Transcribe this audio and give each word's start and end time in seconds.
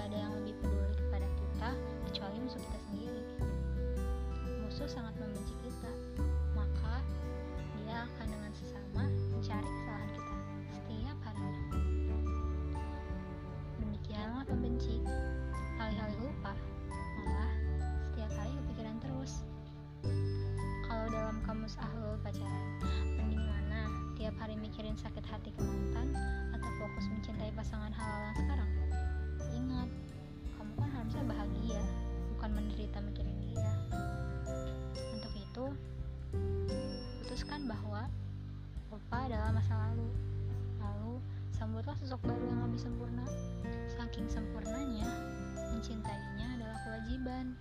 tidak 0.00 0.16
ada 0.16 0.24
yang 0.24 0.34
lebih 0.40 0.54
peduli 0.64 0.96
kepada 0.96 1.28
kita 1.28 1.70
kecuali 2.08 2.36
musuh 2.40 2.56
kita 2.56 2.78
sendiri. 2.88 3.22
Musuh 4.64 4.88
sangat 4.88 5.12
membenci 5.20 5.52
kita, 5.60 5.92
maka 6.56 7.04
dia 7.76 8.08
akan 8.08 8.26
dengan 8.32 8.52
sesama 8.56 9.04
mencari 9.28 9.68
kesalahan 9.68 10.10
kita 10.16 10.36
setiap 10.72 11.16
harinya. 11.20 11.60
Demikianlah 13.76 14.44
pembenci, 14.48 15.04
hal-hal 15.76 16.10
lupa, 16.16 16.56
malah 17.20 17.52
setiap 18.08 18.32
hari 18.40 18.56
kepikiran 18.56 18.96
terus. 19.04 19.44
Kalau 20.88 21.12
dalam 21.12 21.44
kamus 21.44 21.76
ahlul 21.76 22.16
pacaran, 22.24 22.68
mending 23.20 23.44
mana 23.44 23.84
tiap 24.16 24.32
hari 24.40 24.56
mikirin 24.56 24.96
sakit 24.96 25.28
hati 25.28 25.52
ke 25.52 25.60
mantan 25.60 26.16
atau 26.56 26.72
fokus 26.80 27.04
mencintai 27.12 27.52
pasangan 27.52 27.92
halal 27.92 28.32
sekarang? 28.40 28.59
Menderita 32.90 33.06
mikirin 33.06 33.38
dia. 33.38 33.70
Untuk 35.14 35.30
itu, 35.38 35.66
putuskan 37.22 37.70
bahwa 37.70 38.10
Opa 38.90 39.30
adalah 39.30 39.54
masa 39.54 39.78
lalu. 39.78 40.10
Lalu, 40.82 41.22
sambutlah 41.54 41.94
sosok 42.02 42.18
baru 42.26 42.50
yang 42.50 42.66
lebih 42.66 42.82
sempurna. 42.82 43.22
Saking 43.94 44.26
sempurnanya, 44.26 45.06
mencintainya 45.70 46.58
adalah 46.58 46.82
kewajiban 46.82 47.54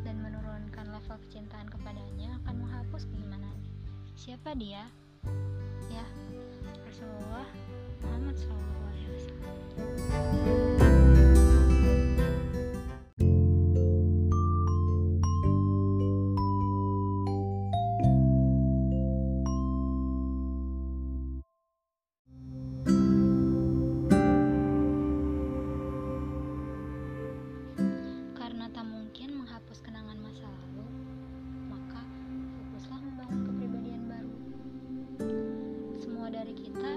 dan 0.00 0.16
menurunkan 0.24 0.88
level 0.88 1.20
kecintaan 1.28 1.68
kepadanya 1.68 2.40
akan 2.40 2.64
menghapus 2.64 3.04
keimanan. 3.12 3.60
Siapa 4.16 4.56
dia? 4.56 4.88
Ya, 5.92 6.08
Rasulullah 6.88 7.44
Muhammad 8.00 8.40
SAW. 8.40 10.59
Dari 36.50 36.66
kita 36.66 36.94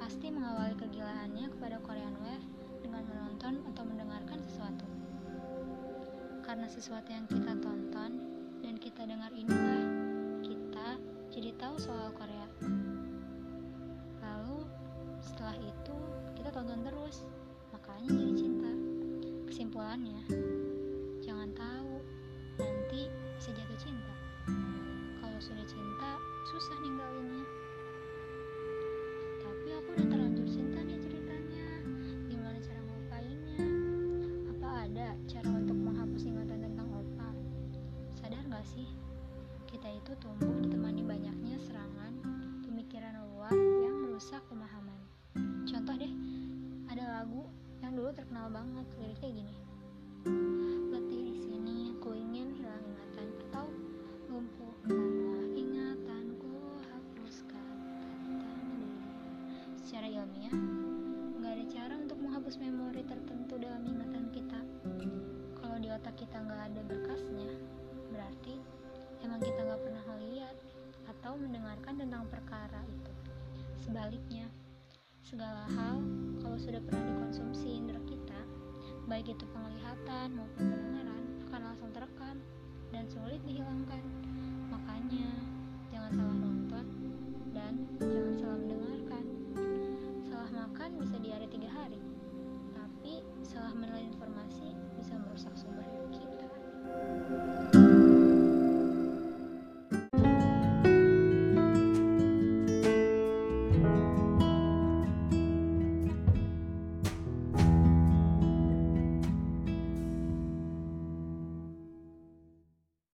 pasti 0.00 0.32
mengawali 0.32 0.72
kegilaannya 0.80 1.52
kepada 1.52 1.76
Korean 1.84 2.16
Wave 2.24 2.48
dengan 2.80 3.04
menonton 3.04 3.60
atau 3.68 3.84
mendengarkan 3.84 4.40
sesuatu. 4.48 4.88
Karena 6.40 6.64
sesuatu 6.72 7.04
yang 7.12 7.28
kita 7.28 7.52
tonton 7.60 8.16
dan 8.64 8.80
kita 8.80 9.04
dengar 9.04 9.28
inilah 9.36 9.84
kita 10.40 10.96
jadi 11.28 11.52
tahu 11.60 11.76
soal 11.76 12.16
Korea. 12.16 12.48
Lalu 14.24 14.64
setelah 15.20 15.60
itu 15.60 15.96
kita 16.32 16.48
tonton 16.48 16.80
terus, 16.80 17.28
makanya 17.68 18.08
jadi 18.08 18.32
cinta. 18.40 18.72
Kesimpulannya, 19.52 20.24
yang 47.78 47.94
dulu 47.94 48.10
terkenal 48.10 48.50
banget 48.50 48.86
liriknya 48.98 49.30
gini. 49.42 49.54
Letih 50.90 51.20
di 51.30 51.34
sini, 51.38 51.78
ku 52.02 52.10
ingin 52.10 52.50
hilang 52.58 52.82
ingatan 52.82 53.28
atau 53.48 53.66
lumpuhkanlah 54.26 55.46
ingatanku, 55.54 56.52
hapuskan. 56.90 57.74
Secara 59.78 60.10
ilmiah, 60.10 60.56
nggak 61.38 61.52
ada 61.54 61.66
cara 61.70 61.94
untuk 61.96 62.18
menghapus 62.18 62.58
memori 62.58 63.02
tertentu 63.06 63.54
dalam 63.56 63.86
ingatan 63.86 64.26
kita. 64.34 64.60
Kalau 65.56 65.76
di 65.78 65.88
otak 65.94 66.18
kita 66.18 66.38
nggak 66.42 66.62
ada 66.74 66.80
berkasnya, 66.82 67.52
berarti 68.10 68.58
emang 69.22 69.38
kita 69.38 69.60
nggak 69.62 69.82
pernah 69.86 70.04
lihat 70.18 70.56
atau 71.08 71.38
mendengarkan 71.38 71.94
tentang 71.94 72.26
perkara 72.26 72.82
itu. 72.84 73.12
Sebaliknya, 73.80 74.50
segala 75.22 75.66
hal 75.74 76.02
kalau 76.42 76.58
sudah 76.58 76.78
pernah 76.82 77.02
dikonsumsi 77.06 77.80
indera 77.82 78.02
kita, 78.06 78.40
baik 79.06 79.34
itu 79.34 79.44
penglihatan 79.50 80.34
maupun 80.34 80.64
pendengaran, 80.70 81.22
akan 81.48 81.60
langsung 81.72 81.90
terekam 81.94 82.36
dan 82.90 83.04
sulit 83.10 83.40
dihilangkan. 83.46 84.02
Makanya, 84.70 85.30
jangan 85.90 86.10
salah 86.14 86.36
nonton 86.38 86.97